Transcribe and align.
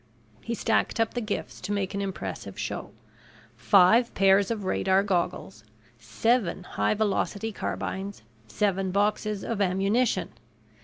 He 0.41 0.55
stacked 0.55 0.99
up 0.99 1.13
the 1.13 1.21
gifts 1.21 1.61
to 1.61 1.71
make 1.71 1.93
an 1.93 2.01
impressive 2.01 2.57
show: 2.57 2.89
five 3.55 4.11
pairs 4.15 4.49
of 4.49 4.63
radar 4.63 5.03
goggles, 5.03 5.63
seven 5.99 6.63
high 6.63 6.95
velocity 6.95 7.51
carbines, 7.51 8.23
seven 8.47 8.89
boxes 8.89 9.43
of 9.43 9.61
ammunition. 9.61 10.29